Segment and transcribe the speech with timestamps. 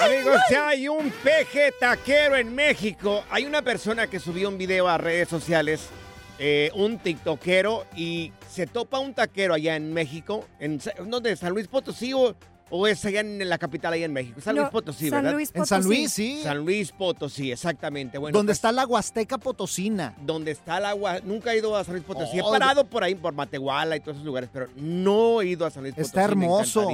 [0.00, 3.24] Amigos, ya hay un peje taquero en México.
[3.30, 5.88] Hay una persona que subió un video a redes sociales,
[6.38, 10.46] eh, un tiktokero, y se topa un taquero allá en México.
[10.60, 11.34] En, ¿Dónde?
[11.36, 12.36] ¿San Luis Potosí o,
[12.70, 14.40] o es allá en la capital, allá en México?
[14.40, 15.32] San Luis Potosí, San ¿verdad?
[15.34, 15.96] Luis En San Potosí.
[16.00, 16.40] Luis, sí.
[16.42, 18.18] San Luis Potosí, exactamente.
[18.18, 20.14] Bueno, donde pues, está la Huasteca Potosina.
[20.22, 21.20] donde está el agua.
[21.24, 22.40] Nunca he ido a San Luis Potosí.
[22.40, 25.66] Oh, he parado por ahí, por Matehuala y todos esos lugares, pero no he ido
[25.66, 26.08] a San Luis Potosí.
[26.08, 26.88] Está hermoso.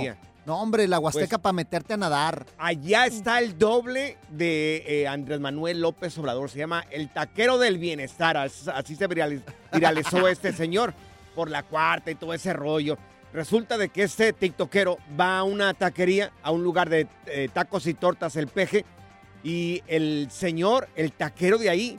[0.47, 2.45] No, hombre, la Huasteca Pues- para meterte a nadar.
[2.59, 6.51] Allá está el doble de eh, Andrés Manuel López Obrador.
[6.51, 8.37] Se llama el taquero del bienestar.
[8.37, 10.93] As- Así se viraliz- viralizó este señor
[11.35, 12.99] por la cuarta y todo ese rollo.
[13.35, 17.89] Resulta de que este tiktokero va a una taquería, a un lugar de eh, tacos
[17.89, 18.85] y tortas, el peje,
[19.43, 21.99] y el señor, el taquero de ahí,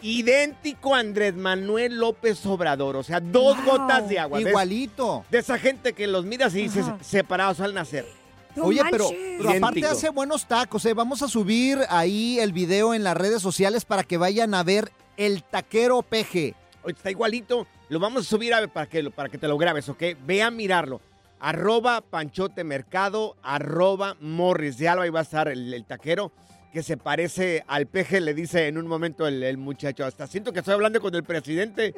[0.00, 2.94] idéntico a Andrés Manuel López Obrador.
[2.94, 3.78] O sea, dos Wow.
[3.78, 4.40] gotas de agua.
[4.40, 5.24] Igualito.
[5.28, 6.98] De, esa gente que los miras y dices Ajá.
[7.02, 8.06] separados al nacer.
[8.54, 9.10] No Oye, pero,
[9.56, 10.94] aparte hace buenos tacos, ¿eh?
[10.94, 14.92] Vamos a subir ahí el video en las redes sociales para que vayan a ver
[15.16, 16.54] el taquero peje.
[16.86, 17.66] Está igualito.
[17.88, 20.02] Lo vamos a subir a ver para que, para que te lo grabes, ¿ok?
[20.24, 21.00] Ve a mirarlo.
[21.38, 25.04] Arroba Panchote Mercado, arroba Morris de Alba.
[25.04, 26.32] Ahí va a estar el, el taquero
[26.72, 30.04] que se parece al peje, le dice en un momento el, el muchacho.
[30.04, 31.94] Hasta siento que estoy hablando con el presidente.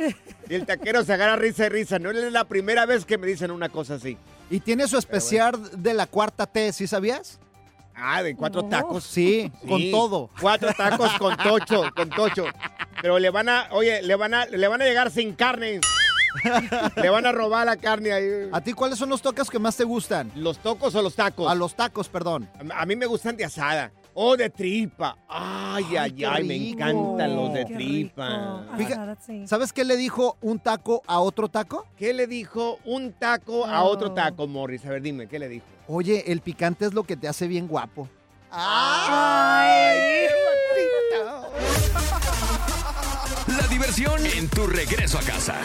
[0.48, 1.98] Y el taquero se agarra risa y risa.
[1.98, 4.16] No es la primera vez que me dicen una cosa así.
[4.50, 5.52] Y tiene su especial
[5.82, 7.38] de la cuarta T, ¿sí sabías?
[7.94, 8.68] Ah, de cuatro No.
[8.68, 9.02] tacos.
[9.04, 10.30] Sí, con Sí, todo.
[10.40, 12.44] Cuatro tacos con tocho, con tocho.
[13.02, 15.80] Pero le van a, oye, le van a, le van a llegar sin carne.
[16.96, 18.48] le van a robar la carne ahí.
[18.52, 20.30] ¿A ti cuáles son los tacos que más te gustan?
[20.34, 21.50] ¿Los tocos o los tacos?
[21.50, 22.48] A los tacos, perdón.
[22.74, 23.90] A, a mí me gustan de asada.
[24.20, 25.16] O de tripa.
[25.28, 28.64] Ay, Ay, ay, me encantan los de Qué tripa.
[28.76, 28.76] rico.
[28.76, 29.46] Fija- Ah, sí.
[29.46, 31.86] ¿Sabes qué le dijo un taco a otro taco?
[31.96, 33.90] ¿Qué le dijo un taco a Oh.
[33.90, 34.84] otro taco, Morris?
[34.86, 35.64] A ver, dime, ¿qué le dijo?
[35.86, 38.08] Oye, el picante es lo que te hace bien guapo.
[38.50, 39.98] Ay.
[43.98, 45.56] Diversión en tu regreso a casa.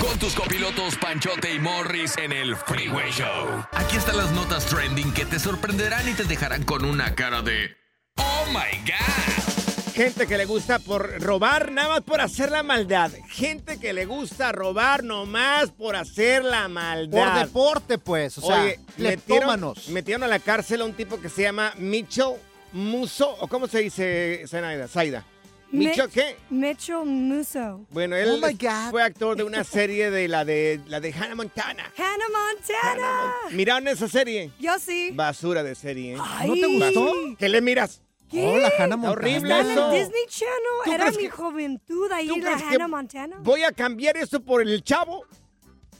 [0.00, 3.64] Con tus copilotos Panchote y Morris en el Freeway Show.
[3.72, 7.70] Aquí están las notas trending que te sorprenderán y te dejarán con una cara de
[8.16, 9.94] ¡Oh my God!
[9.94, 13.10] Gente que le gusta por robar nada más por hacer la maldad.
[13.30, 17.40] Gente que le gusta robar nomás por hacer la Por maldad.
[17.40, 18.36] deporte, pues.
[18.36, 22.34] O sea, Oye, metieron, metieron a la cárcel a un tipo que se llama Mitchell
[22.72, 25.24] Muso, o cómo se dice, Zenaida, Zaida.
[25.72, 26.36] ¿Mitchell Mitch- qué?
[26.50, 27.84] Mitchell Musso.
[27.90, 28.90] Bueno, él Oh my God.
[28.90, 31.92] fue actor de una serie de la de la de Hannah Montana.
[31.96, 33.32] Hannah Montana.
[33.50, 34.50] ¿Miraron esa serie?
[34.60, 35.10] Yo sí.
[35.12, 36.14] Basura de serie.
[36.14, 36.18] ¿eh?
[36.20, 36.48] Ay.
[36.48, 37.12] ¿No te gustó?
[37.38, 38.00] ¿Qué le miras?
[38.30, 38.44] ¿Qué?
[38.46, 39.12] Oh, la Hannah Montana.
[39.12, 39.92] horrible en eso.
[39.92, 40.56] el Disney Channel.
[40.84, 43.36] ¿Tú Era mi que- juventud ahí, ¿Tú la Hannah Montana.
[43.40, 45.24] ¿Voy a cambiar eso por el chavo?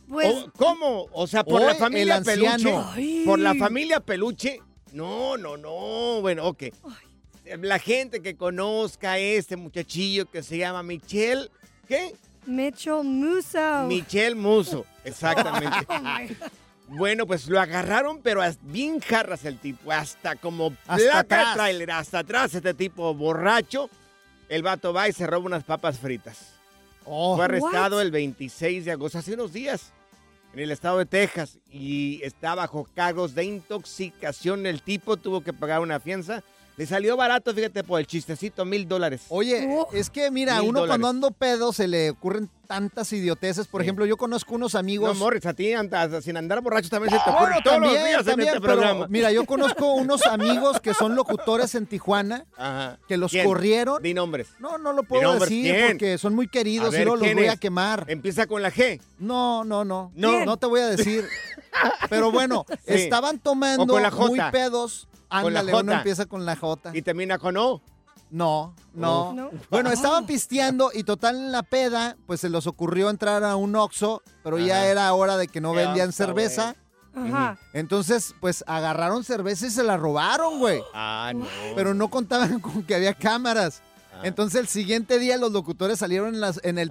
[0.09, 1.06] Pues, ¿O ¿Cómo?
[1.12, 2.72] O sea, por la familia peluche.
[2.94, 3.25] Ay.
[3.26, 4.60] Por la familia peluche.
[4.93, 6.21] No, no, no.
[6.21, 6.65] Bueno, ok.
[7.60, 11.48] La gente que conozca a este muchachillo que se llama Michelle.
[11.86, 12.14] ¿Qué?
[12.46, 13.86] Mitchell Musso.
[13.86, 14.84] Michelle Muso.
[15.04, 15.86] Exactamente.
[15.88, 16.46] Oh.
[16.88, 21.48] Bueno, pues lo agarraron, pero bien jarras el tipo, hasta como Hasta placa atrás.
[21.48, 23.90] de tráiler, hasta atrás este tipo borracho.
[24.48, 26.52] El vato va y se roba unas papas fritas.
[27.04, 28.02] Oh, Fue arrestado What?
[28.02, 29.92] el 26 de agosto, hace unos días,
[30.52, 34.66] en el estado de Texas, y está bajo cargos de intoxicación.
[34.66, 36.44] El tipo tuvo que pagar una fianza.
[36.76, 39.22] Le salió barato, fíjate, por el chistecito, mil dólares.
[39.31, 39.88] Oye, Oh.
[39.92, 43.66] es que mira, uno cuando ando pedo se le ocurren tantas idioteces.
[43.66, 43.87] Por Sí.
[43.87, 45.16] ejemplo, yo conozco unos No, amigos.
[45.16, 48.04] Morris, a ti andas, sin andar borracho también se te ocurre Bueno, todos también, los
[48.09, 49.06] días también, en este pero programa.
[49.09, 52.98] mira, yo conozco unos amigos que son locutores en Tijuana Ajá.
[53.08, 53.47] que los ¿Quién?
[53.47, 54.03] corrieron.
[54.03, 54.48] Di nombres.
[54.58, 55.87] No, no lo puedo nombres, decir ¿quién?
[55.93, 58.05] porque son muy queridos ver, y luego los ¿quién voy a quemar.
[58.08, 59.00] Empieza con la G.
[59.19, 60.11] No, no, no.
[60.14, 60.44] No.
[60.44, 61.25] No te voy a decir.
[62.11, 62.94] Pero bueno, Sí.
[62.94, 65.08] estaban tomando muy pedos.
[65.43, 66.91] Con la Ándale, uno empieza con la J.
[66.94, 67.83] Y termina con O.
[68.31, 69.33] No, no.
[69.33, 69.50] No.
[69.71, 73.77] Bueno, estaban pisteando y total en la peda, pues se les ocurrió entrar a un
[73.77, 76.75] Oxxo, pero ya era hora de que no Qué vendían cerveza.
[77.15, 77.59] Ajá.
[77.73, 80.83] Entonces, pues agarraron cerveza y se la robaron, güey.
[80.93, 81.47] Ah, no.
[81.75, 83.83] Pero no contaban con que había cámaras.
[84.12, 84.21] Ah.
[84.25, 86.91] Entonces el siguiente día los locutores salieron en, las, en el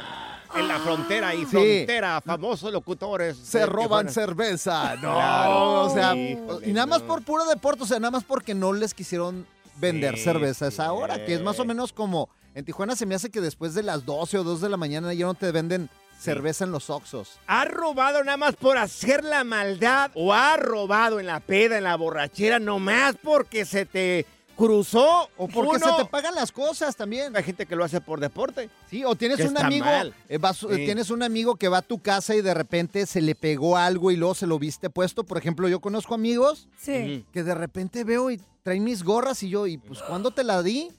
[0.00, 0.31] Ah.
[0.54, 1.46] En la frontera y Sí.
[1.46, 3.36] frontera, famosos locutores.
[3.38, 4.94] Se roban cerveza.
[4.96, 5.82] No, Claro.
[5.82, 7.08] o sea, Híjole, y nada más no.
[7.08, 9.46] por puro deporte, o sea, nada más porque no les quisieron
[9.76, 10.74] vender Sí, cerveza a sí.
[10.74, 13.74] esa hora, que es más o menos como en Tijuana se me hace que después
[13.74, 15.88] de las 12 o 2 de la mañana ya no te venden
[16.20, 17.38] cerveza en los Oxxos.
[17.46, 21.84] ¿Ha robado nada más por hacer la maldad o ha robado en la peda, en
[21.84, 24.26] la borrachera, nomás porque se te
[24.66, 25.28] cruzó?
[25.36, 25.96] O porque uno?
[25.96, 27.36] se te pagan las cosas también.
[27.36, 28.70] Hay gente que lo hace por deporte.
[28.90, 29.86] Sí, o tienes un amigo,
[30.28, 30.66] eh, vas- Sí.
[30.76, 34.10] tienes un amigo que va a tu casa y de repente se le pegó algo
[34.10, 35.24] y luego se lo viste puesto.
[35.24, 37.24] Por ejemplo, yo conozco amigos Sí.
[37.32, 40.62] que de repente veo y traen mis gorras y yo, ¿y pues cuándo te la
[40.62, 40.90] di?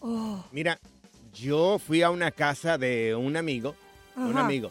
[0.00, 0.78] Oh, Mira,
[1.32, 3.74] yo fui a una casa de un amigo,
[4.16, 4.70] un amigo,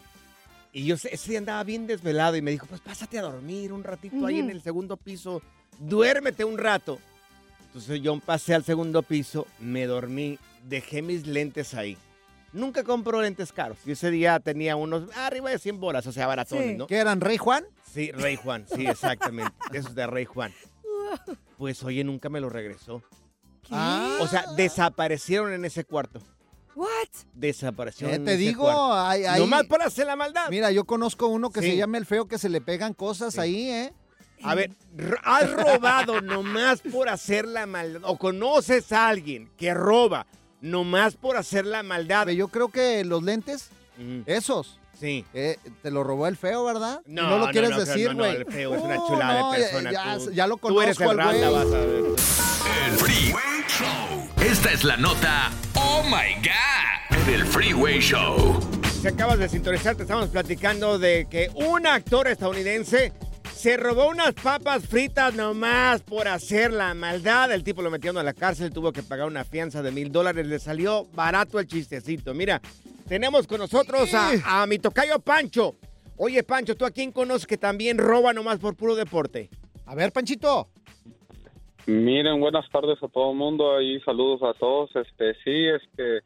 [0.72, 3.72] y yo sé- ese día andaba bien desvelado y me dijo, pues pásate a dormir
[3.72, 5.40] un ratito ahí en el segundo piso,
[5.78, 6.98] duérmete un rato.
[7.76, 11.98] Entonces yo pasé al segundo piso, me dormí, dejé mis lentes ahí.
[12.54, 13.76] Nunca compro lentes caros.
[13.84, 16.76] Y ese día tenía unos arriba de 100 bolas, o sea, baratones, Sí.
[16.78, 16.86] ¿no?
[16.86, 17.66] ¿Qué eran, Rey Juan?
[17.92, 19.52] Sí, Rey Juan, sí, exactamente.
[19.74, 20.54] Esos de Rey Juan.
[21.58, 23.02] Pues oye, nunca me lo regresó.
[23.62, 23.74] ¿Qué?
[24.20, 26.20] O sea, desaparecieron en ese cuarto.
[26.74, 26.86] What?
[27.34, 28.94] Desaparecieron Eh, en te ese digo, cuarto.
[28.94, 30.48] hay, hay- Nomás por hacer la maldad.
[30.48, 31.72] Mira, yo conozco uno que Sí.
[31.72, 33.40] se llama el feo que se le pegan cosas Sí.
[33.40, 33.92] ahí, ¿eh?
[34.42, 34.70] A ver,
[35.24, 38.02] has robado nomás por hacer la maldad.
[38.04, 40.26] O conoces a alguien que roba
[40.60, 42.28] nomás por hacer la maldad.
[42.28, 43.68] Yo creo que los lentes,
[43.98, 45.24] Mm, esos, sí.
[45.32, 47.00] eh, te lo robó el feo, ¿verdad?
[47.06, 48.36] Y No, lo quieres no, no, decir, no, no, güey.
[48.36, 49.92] el feo es una No, chulada no, de ya- persona.
[49.92, 50.30] Ya, tú.
[50.32, 51.52] ya lo Tú eres conozco el rata, güey.
[51.52, 52.04] vas a ver.
[52.86, 54.28] El Freeway Show.
[54.44, 58.60] Esta es la nota Oh My God del Freeway Show.
[59.00, 63.12] Si acabas de sintonizar, te estamos platicando de que un actor estadounidense
[63.56, 67.50] se robó unas papas fritas nomás por hacer la maldad.
[67.50, 70.46] El tipo lo metieron a la cárcel, tuvo que pagar una fianza de mil dólares.
[70.46, 72.34] Le salió barato el chistecito.
[72.34, 72.60] Mira,
[73.08, 75.76] tenemos con nosotros a, a mi tocayo Pancho.
[76.18, 79.48] Oye, Pancho, ¿tú a quién conoces que también roba nomás por puro deporte?
[79.86, 80.68] A ver, Panchito.
[81.86, 84.90] Miren, buenas tardes a todo el mundo y saludos a todos.
[84.96, 86.20] Este, sí, este,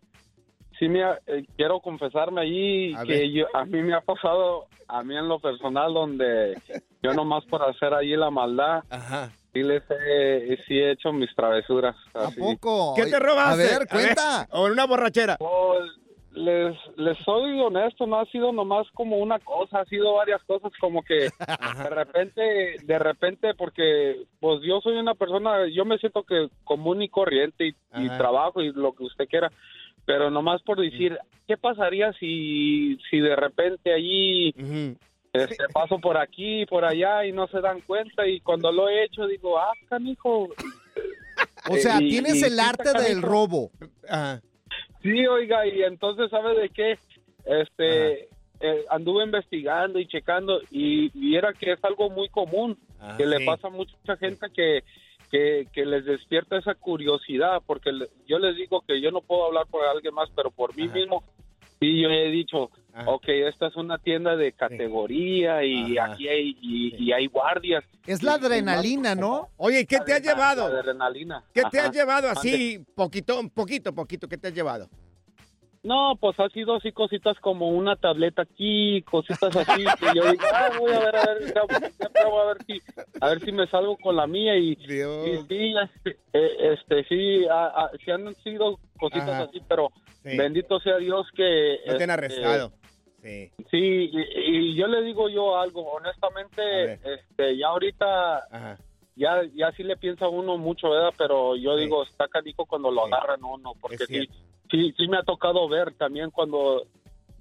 [0.80, 3.30] sí me ha- eh, quiero confesarme allí A que ver.
[3.30, 6.60] yo, a mí me ha pasado, a mí en lo personal, donde
[7.02, 9.30] yo nomás por hacer allí la maldad, Ajá.
[9.52, 11.94] sí les he, sí he hecho mis travesuras.
[12.14, 12.40] ¿A así.
[12.40, 12.94] poco?
[12.96, 13.62] ¿Qué te robaste?
[13.62, 14.48] A ver, cuenta.
[14.50, 15.36] O en una borrachera.
[16.32, 20.70] Les, les soy honesto, no ha sido nomás como una cosa, ha sido varias cosas
[20.80, 21.28] como que
[21.82, 27.02] de repente, de repente, porque pues yo soy una persona, yo me siento que común
[27.02, 29.50] y corriente y, trabajo y lo que usted quiera,
[30.10, 31.16] pero nomás por decir,
[31.46, 34.96] ¿qué pasaría si, si de repente allí Ujú.
[35.32, 39.04] este, paso por aquí, por allá y no se dan cuenta y cuando lo he
[39.04, 40.48] hecho digo, ah, canijo.
[41.70, 43.70] O sea, Y- tienes y el arte del robo.
[44.08, 44.40] Ajá.
[45.02, 46.98] Sí, oiga, y entonces, ¿sabe de qué?
[47.44, 48.22] Este,
[48.60, 53.46] eh, anduve investigando y checando y viera que es algo muy común, Ajá, que le
[53.46, 54.82] pasa a mucha gente que,
[55.30, 59.46] que, que les despierta esa curiosidad, porque le- yo les digo que yo no puedo
[59.46, 60.94] hablar por alguien más, pero por mí Ajá.
[60.94, 61.22] mismo,
[61.78, 63.08] sí, yo he dicho, Ajá.
[63.10, 66.12] ok, esta es una tienda de categoría y Ajá.
[66.12, 67.84] aquí hay, y, hay guardias.
[68.06, 69.48] Es la adrenalina, ¿no?
[69.56, 70.68] Oye, ¿y ¿qué te la- llevado?
[70.68, 71.44] la adrenalina.
[71.54, 72.80] ¿Qué te has llevado así?
[72.94, 74.26] Poquito, poquito, poquito.
[74.28, 74.88] ¿Qué te has llevado?
[75.82, 80.44] No, pues ha sido así cositas como una tableta aquí, cositas así que yo digo,
[80.52, 81.62] ah, voy a ver, a ver, ya,
[81.98, 82.06] ya
[82.42, 82.82] a ver si,
[83.20, 84.76] a ver si me salgo con la mía y, y
[85.48, 89.42] sí, este, eh, este, sí, ah, ah, sí han sido cositas Ajá.
[89.44, 89.90] así, pero
[90.22, 90.36] Sí.
[90.36, 92.72] bendito sea Dios que No te han arrestado.
[93.22, 93.50] Sí.
[93.70, 98.78] Sí, y, y yo le digo yo algo, A honestamente, este, ya ahorita Ajá.
[99.16, 101.14] ya, ya sí le piensa uno mucho, ¿verdad?
[101.16, 101.84] Pero yo Sí.
[101.84, 103.12] digo, está canijo cuando lo Sí.
[103.14, 104.28] agarran uno, porque sí.
[104.70, 106.86] Sí, sí me ha tocado ver también cuando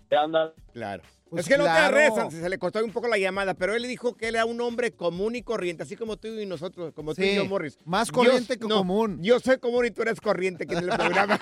[0.09, 1.03] te andan Claro.
[1.29, 3.83] Pues es que no te arrestan, se le costó un poco la llamada, pero él
[3.83, 7.13] dijo que él era un hombre común y corriente, así como tú y nosotros, como
[7.13, 7.77] tú y Sí, yo, Morris.
[7.85, 9.19] más Yo- corriente que no, común.
[9.21, 11.39] Yo soy común y tú eres corriente aquí en el programa.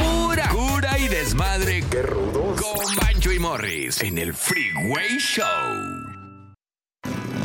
[0.00, 1.84] Pura cura y desmadre.
[1.90, 2.60] ¡Qué rudos!
[2.60, 6.09] Con Bancho y Morris en el Freeway Show.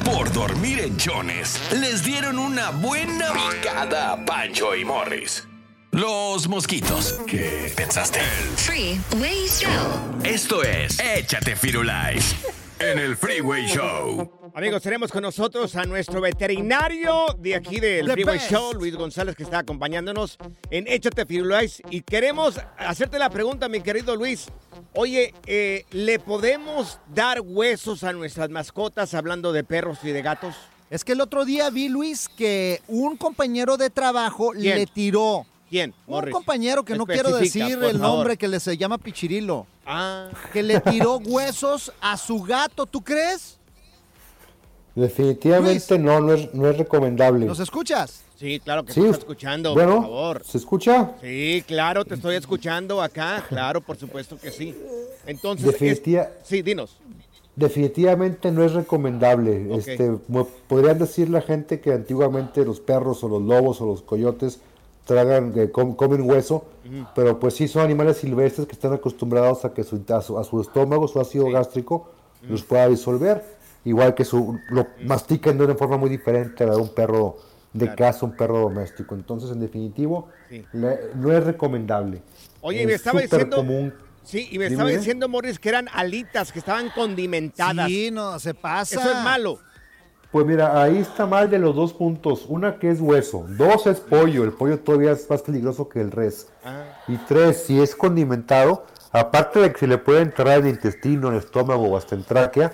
[0.06, 5.48] Por dormir en chones, les dieron una buena picada a Pancho y Morris.
[5.92, 7.20] Los mosquitos.
[7.26, 8.20] ¿Qué pensaste?
[8.56, 10.22] Freeway Show.
[10.24, 12.36] Esto es Échate Firulais
[12.80, 14.32] en el Freeway Show.
[14.54, 18.52] Amigos, tenemos con nosotros a nuestro veterinario de aquí del The Freeway best.
[18.52, 20.38] Show, Luis González, que está acompañándonos
[20.70, 21.82] en Échate Firulais.
[21.90, 24.48] Y queremos hacerte la pregunta, mi querido Luis.
[24.94, 30.56] Oye, eh, ¿le podemos dar huesos a nuestras mascotas hablando de perros y de gatos?
[30.90, 34.78] Es que el otro día vi, Luis, que un compañero de trabajo ¿Quién?
[34.78, 35.46] le tiró.
[35.70, 35.94] ¿Quién?
[36.08, 36.34] Un Morris?
[36.34, 37.96] compañero que no quiero decir el favor.
[37.96, 43.02] nombre, que le se llama Pichirilo, Ah, que le tiró huesos a su gato, ¿tú
[43.04, 43.58] crees?
[44.96, 47.46] Definitivamente no, no es, no es recomendable.
[47.46, 48.22] ¿Nos escuchas?
[48.40, 50.44] Sí, claro que Sí, te estoy us- escuchando, bueno, por favor.
[50.46, 51.12] ¿se escucha?
[51.22, 53.44] Sí, claro, te estoy escuchando acá.
[53.50, 54.76] Claro, por supuesto que sí.
[55.26, 56.02] Entonces, es-
[56.44, 56.98] sí, dinos.
[57.56, 59.74] Definitivamente no es recomendable.
[59.76, 60.12] Este,
[60.68, 64.60] podrían decir la gente que antiguamente los perros o los lobos o los coyotes
[65.06, 66.66] tragan, que com- comen hueso,
[67.16, 70.44] pero pues sí son animales silvestres que están acostumbrados a que su, a su, a
[70.44, 72.12] su estómago, su ácido gástrico,
[72.48, 73.44] los pueda disolver.
[73.86, 77.38] Igual que su, lo mastican de una forma muy diferente a la de un perro
[77.72, 77.98] de Claro.
[77.98, 79.16] casa, un perro doméstico.
[79.16, 80.66] Entonces, en definitivo, Sí.
[80.74, 82.22] le- no es recomendable.
[82.62, 83.58] Oye, y Es me estaba diciendo.
[83.58, 83.94] común.
[84.24, 87.88] Sí, y me Dime, estaba diciendo, Morris, que eran alitas, que estaban condimentadas.
[87.88, 89.00] Sí, no, se pasa.
[89.00, 89.60] Eso es malo.
[90.36, 92.44] Pues mira, ahí está mal de los dos puntos.
[92.50, 96.12] Una que es hueso, dos es pollo, el pollo todavía es más peligroso que el
[96.12, 96.50] res.
[96.66, 96.84] Ah.
[97.08, 101.30] Y tres, si es condimentado, aparte de que se le puede entrar en el intestino,
[101.30, 102.74] en el estómago o hasta en tráquea,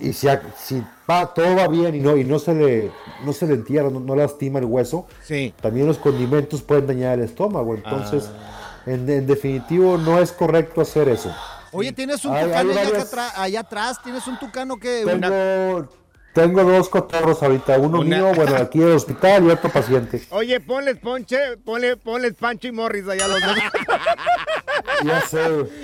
[0.00, 0.26] y si,
[0.56, 2.90] si va, todo va bien y no, y no se le,
[3.24, 5.54] no se le entierra, no, no lastima el hueso, Sí.
[5.62, 7.76] también los condimentos pueden dañar el estómago.
[7.76, 8.80] Entonces, Ah.
[8.86, 11.32] en, en definitivo, no es correcto hacer eso.
[11.70, 15.04] Oye, tienes un Hay- tucano allá, varias- allá atrás, tienes un tucano que...
[15.06, 15.86] Tengo,
[16.32, 20.22] tengo dos cotorros ahorita, uno Una- mío, bueno, aquí en el hospital y otro paciente.
[20.30, 23.56] Oye, ponles ponche, ponle, ponles Pancho y Morris allá los dos.
[25.04, 25.40] Ya sé.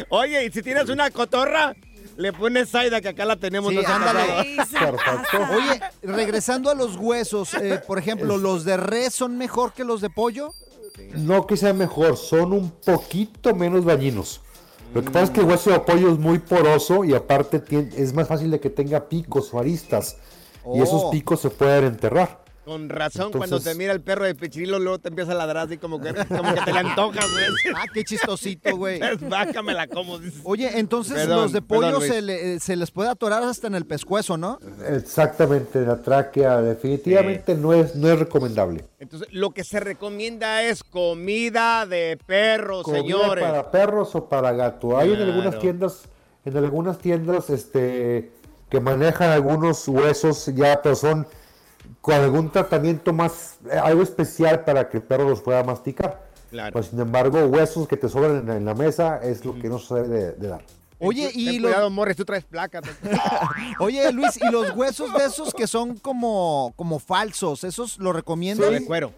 [0.08, 1.74] Oye, y si tienes una cotorra,
[2.16, 3.72] le pones Zaida, que acá la tenemos.
[3.72, 4.56] Sí, ándale.
[4.56, 5.38] Perfecto.
[5.54, 10.00] Oye, regresando a los huesos, eh, por ejemplo, ¿los de res son mejor que los
[10.00, 10.52] de pollo?
[11.16, 14.40] No que sea mejor, son un poquito menos dañinos.
[14.94, 17.62] Lo que pasa es que el hueso de pollo es muy poroso y aparte
[17.96, 20.16] es más fácil de que tenga picos o aristas.
[20.74, 21.10] Y esos Oh.
[21.10, 22.42] picos se pueden enterrar.
[22.64, 25.76] Con razón, cuando te mira el perro de Pichirilo, luego te empieza a ladrar así
[25.76, 27.44] como que, como que te le antojas, güey.
[27.76, 29.00] Ah, qué chistosito, güey.
[29.28, 30.40] Bájamela como dices.
[30.44, 32.10] Oye, entonces Perdón, los de pollo Luis.
[32.10, 34.58] se, le- eh, se les puede atorar hasta en el pescuezo, ¿no?
[34.88, 38.86] Exactamente, la tráquea definitivamente no, es, no es recomendable.
[38.98, 43.44] Entonces, lo que se recomienda es comida de perro, Comida señores.
[43.44, 44.96] para perros o para gato.
[44.96, 46.04] Hay en algunas tiendas,
[46.46, 48.32] en algunas tiendas, este,
[48.74, 51.24] que manejan algunos huesos ya, pero son
[52.00, 56.24] con algún tratamiento más, eh, algo especial para que el perro los pueda masticar.
[56.50, 56.72] Claro.
[56.72, 59.68] Pues sin embargo, huesos que te sobran en, la- en la mesa es lo que
[59.68, 60.64] no se debe de, de dar.
[60.98, 62.80] Oye, Ten y los, cuidado, Morris, tú traes placa.
[63.78, 68.72] oye, Luis, y los huesos de esos que son como, como falsos, ¿esos lo recomiendan?
[68.72, 69.12] de cuero.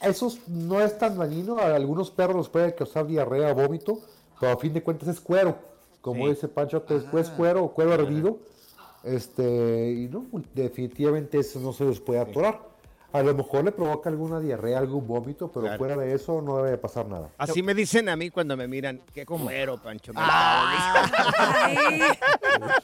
[0.00, 4.00] Esos no es tan dañino, a algunos perros les puede causar diarrea o vómito,
[4.40, 5.56] pero a fin de cuentas es cuero.
[6.00, 6.30] Como Sí.
[6.30, 8.38] dice Pancho, después cuero o cuero hervido.
[9.06, 12.60] Este, y no, definitivamente eso no se les puede atorar.
[13.12, 15.78] A lo mejor le provoca alguna diarrea, algún vómito, pero Claro.
[15.78, 17.30] fuera de eso no debe pasar nada.
[17.38, 19.00] Así me dicen a mí cuando me miran.
[19.14, 20.12] Qué cuero, Pancho.
[20.16, 22.00] Ay,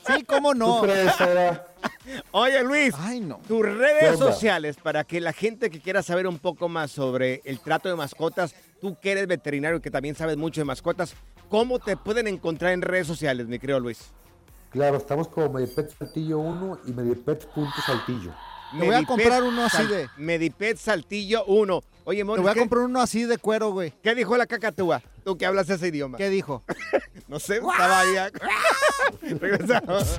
[0.06, 0.80] Sí, cómo ¿Tú no.
[0.82, 1.66] crees, Sara?
[2.30, 3.40] Oye, Luis, Ay, no.
[3.48, 7.42] tus ¿Qué redes sociales para que la gente que quiera saber un poco más sobre
[7.44, 11.14] el trato de mascotas, tú que eres veterinario y que también sabes mucho de mascotas,
[11.50, 14.12] ¿cómo te pueden encontrar en redes sociales, mi querido Luis?
[14.72, 18.32] Claro, estamos como Medipet Saltillo 1 y Medipet.saltillo.
[18.72, 21.82] Te voy a Medipet comprar uno así de- Medipet Saltillo 1.
[22.04, 23.92] Oye, Te Morris, voy a ¿qué, comprar uno así de cuero, güey.
[24.02, 25.02] qué dijo la cacatúa?
[25.24, 26.18] Tú que hablas ese idioma.
[26.18, 26.64] ¿Qué dijo?
[27.28, 28.14] No sé, estaba ahí.
[29.40, 30.18] Regresamos.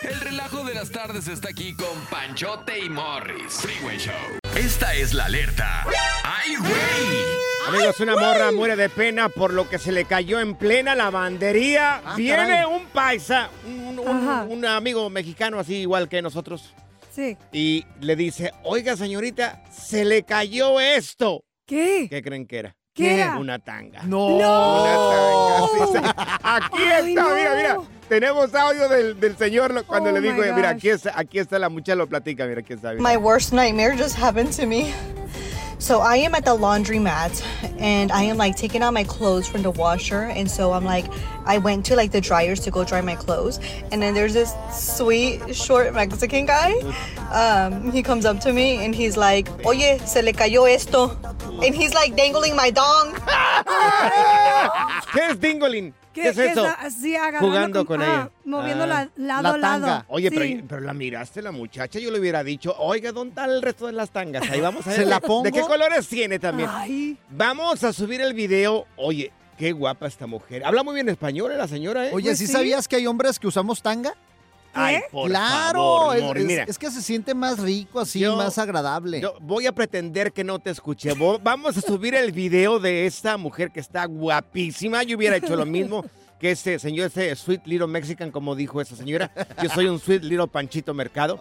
[0.00, 3.52] El relajo de las tardes está aquí con Panchote y Morris.
[3.60, 4.14] Freeway Show.
[4.56, 5.84] Esta es la alerta.
[6.24, 6.76] ¡Ay, güey!
[7.68, 12.00] Amigos, una morra muere de pena por lo que se le cayó en plena lavandería.
[12.04, 12.64] Ah, Viene caray.
[12.64, 14.46] un paisa, un, un- Ajá.
[14.48, 16.72] un amigo mexicano así igual que nosotros,
[17.12, 17.36] sí.
[17.52, 21.42] y le dice, oiga señorita, se le cayó esto.
[21.66, 22.06] ¿Qué?
[22.08, 22.76] ¿Qué creen que era?
[22.94, 23.36] ¿Qué era?
[23.36, 24.02] Una tanga.
[24.04, 24.26] No.
[24.26, 25.68] Una tanga.
[25.72, 26.22] sí, sí.
[26.42, 27.34] Aquí Ay, está, no.
[27.34, 27.76] mira, mira.
[28.08, 31.58] Tenemos audio del, del señor cuando Oh, le my digo, mira, aquí está, aquí está
[31.58, 32.90] la muchacha, lo platica, mira, aquí está.
[32.92, 33.02] mira.
[33.02, 34.92] My worst nightmare just happened to me.
[35.78, 37.42] So I am at the laundromat
[37.78, 41.04] and I am like taking out my clothes from the washer and so I'm like
[41.44, 43.60] I went to like the dryers to go dry my clothes
[43.92, 46.72] and then there's this sweet short Mexican guy.
[47.30, 51.14] Um, he comes up to me and he's like, "Oye, se le cayó esto."
[51.62, 53.12] And he's like dangling my dong.
[55.12, 55.92] ¿Qué es Dingolin?
[56.16, 56.66] ¿Qué, ¿Qué, es eso?
[56.78, 58.30] así Jugando con ah, ella.
[58.44, 58.86] Moviendo Ah.
[58.86, 59.86] la, lado La a lado.
[59.86, 60.04] tanga.
[60.08, 60.36] Oye, Sí.
[60.36, 63.86] pero, pero la miraste la muchacha, yo le hubiera dicho, oiga, ¿dónde está el resto
[63.86, 64.48] de las tangas?
[64.50, 64.98] Ahí vamos a ver.
[64.98, 65.44] ¿Se la ¿De pongo?
[65.52, 66.68] qué colores tiene también?
[66.72, 68.86] Ay, Vamos a subir el video.
[68.96, 70.64] Oye, qué guapa esta mujer.
[70.64, 72.10] Habla muy bien español, ¿eh, la señora, ¿eh?
[72.12, 72.52] Oye, Pues ¿sí, sí.
[72.52, 74.14] sabías que hay hombres que usamos tanga?
[74.76, 76.64] Ay, por claro, favor, es, Mori, es- mira.
[76.64, 79.20] es que se siente más rico así, Yo- más agradable.
[79.20, 81.12] Yo voy a pretender que no te escuché.
[81.42, 85.02] Vamos a subir el video de esta mujer que está guapísima.
[85.02, 86.04] Yo hubiera hecho lo mismo.
[86.38, 89.30] que este señor, este Sweet Little Mexican, como dijo esa señora,
[89.62, 91.38] yo soy un Sweet Little Panchito Mercado.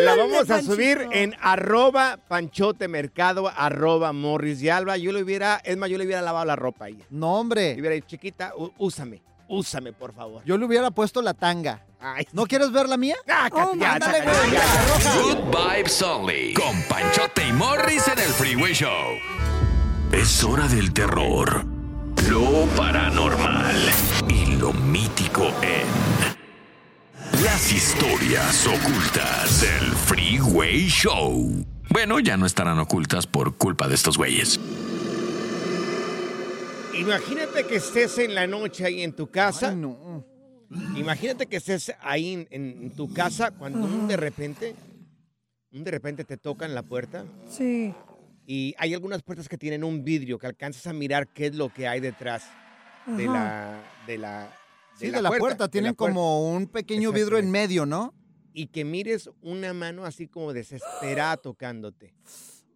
[0.00, 4.96] La vamos a subir en arroba Panchote Mercado, arroba Morris y Alba.
[4.96, 7.04] Yo le hubiera, es más, yo le hubiera lavado la ropa a ella.
[7.10, 7.74] No, hombre.
[7.74, 9.20] Le hubiera dicho, chiquita, úsame,
[9.52, 10.42] úsame, por favor.
[10.44, 11.84] Yo le hubiera puesto la tanga.
[12.00, 13.14] Ay, ¿No quieres ver la mía?
[13.26, 14.58] sácate, ya, ándale, sácate, güey, ya.
[14.58, 15.20] la roja.
[15.20, 16.54] Good Vibes Only.
[16.54, 19.12] Con Panchote y Morris en el Freeway Show.
[20.10, 21.64] Es hora del terror,
[22.28, 23.76] lo paranormal
[24.28, 26.22] y lo mítico en.
[27.44, 31.64] Las historias ocultas del Freeway Show.
[31.88, 34.58] Bueno, ya no estarán ocultas por culpa de estos güeyes.
[36.98, 39.70] Imagínate que estés en la noche ahí en tu casa.
[39.70, 40.24] Ay, no.
[40.96, 44.74] Imagínate que estés ahí en, en tu casa cuando un de repente,
[45.72, 47.92] un de repente te tocan la puerta Sí.
[48.46, 51.68] y hay algunas puertas que tienen un vidrio que alcanzas a mirar qué es lo
[51.68, 52.44] que hay detrás
[53.06, 54.50] de la, de la,
[54.98, 55.64] Sí, de la puerta.
[55.64, 56.14] de Tienen la puerta.
[56.14, 58.14] como un pequeño vidrio en medio, ¿no?
[58.54, 62.14] y que mires una mano así como desesperada tocándote.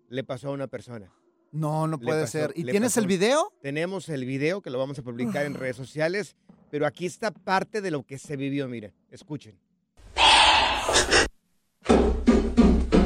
[0.09, 1.13] Le pasó a una persona.
[1.57, 2.53] No, no puede pasó- ser.
[2.55, 3.53] ¿Y tienes pasó- el video?
[3.63, 6.37] Tenemos el video que lo vamos a publicar en redes sociales,
[6.71, 9.59] pero aquí está parte de lo que se vivió, mire, escuchen.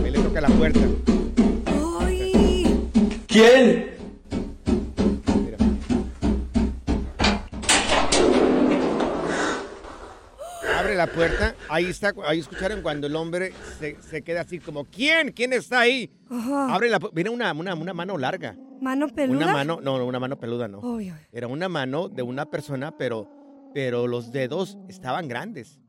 [0.02, 0.80] Ahí le toca la puerta.
[2.00, 2.90] ¡Ay!
[3.28, 3.89] Mira.
[11.00, 15.32] La puerta, ahí está, ahí escucharon cuando el hombre se, se queda así como, ¿quién?
[15.32, 16.10] ¿Quién está ahí?
[16.28, 16.74] Ajá.
[16.74, 18.54] Abre la puerta, mira una, una, una mano larga.
[18.82, 19.44] ¿Mano peluda?
[19.44, 20.82] Una mano, no, una mano peluda no.
[20.98, 21.26] Ay, ay.
[21.32, 23.26] Era una mano de una persona, pero,
[23.72, 25.80] pero los dedos estaban grandes.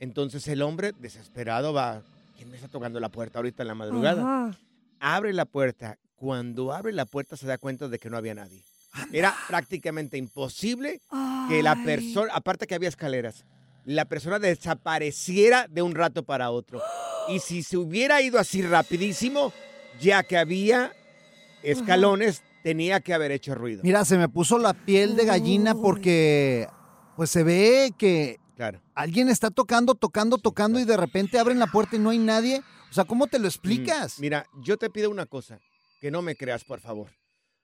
[0.00, 2.02] Entonces el hombre, desesperado, va.
[2.36, 4.22] ¿Quién me está tocando la puerta ahorita en la madrugada?
[4.22, 4.58] Ajá.
[4.98, 5.98] Abre la puerta.
[6.16, 8.60] Cuando abre la puerta se da cuenta de que no había nadie.
[9.12, 11.00] Era prácticamente imposible
[11.48, 11.84] que la Ay.
[11.84, 13.44] persona, aparte que había escaleras,
[13.84, 16.80] la persona desapareciera de un rato para otro.
[17.28, 19.52] Y si se hubiera ido así rapidísimo,
[20.00, 20.92] ya que había
[21.62, 23.80] escalones, tenía que haber hecho ruido.
[23.84, 26.68] Mira, se me puso la piel de gallina porque
[27.16, 28.80] pues se ve que Claro.
[28.94, 32.62] alguien está tocando, tocando, tocando y de repente abren la puerta y no hay nadie.
[32.90, 34.18] O sea, ¿cómo te lo explicas?
[34.18, 35.58] Mm, Mira, yo te pido una cosa,
[36.00, 37.08] que no me creas, por favor.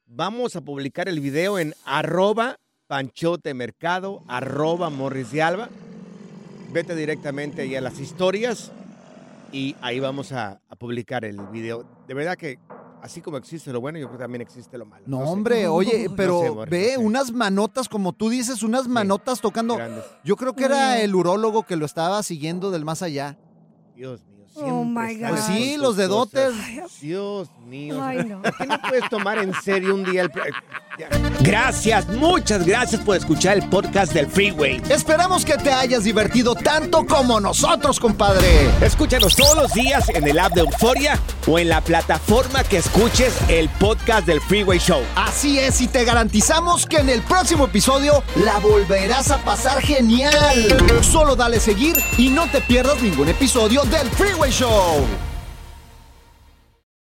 [0.06, 5.68] Vamos a publicar el video en arroba panchotemercado, arroba morris de alba.
[6.72, 8.70] Vete directamente ahí a las historias
[9.52, 11.84] y ahí vamos a, a publicar el video.
[12.06, 12.58] De verdad que
[13.02, 15.04] así como existe lo bueno, yo creo que también existe lo malo.
[15.06, 15.24] No, sé.
[15.24, 17.06] hombre, oye, No pero sé, ve no sé.
[17.06, 19.76] unas manotas, como tú dices, unas manotas tocando.
[19.76, 20.04] Grandes.
[20.24, 23.38] Yo creo que era el urólogo que lo estaba siguiendo del más allá.
[23.96, 24.44] Dios mío.
[24.48, 26.54] Siempre my sales Pues sí, los dedotes.
[27.00, 28.02] Dios mío.
[28.02, 28.42] Ay, no.
[28.42, 30.30] ¿Por qué no puedes tomar en serio un día el...
[31.40, 34.82] Gracias, muchas gracias por escuchar el podcast del Freeway.
[34.88, 38.68] Esperamos que te hayas divertido tanto como nosotros, compadre.
[38.80, 43.32] Escúchanos todos los días en el app de Euforia o en la plataforma que escuches
[43.48, 45.02] el podcast del Freeway Show.
[45.14, 50.32] Así es, y te garantizamos que en el próximo episodio la volverás a pasar genial.
[51.02, 54.77] Solo dale seguir y no te pierdas ningún episodio del Freeway Show.
[54.78, 55.27] Whoa!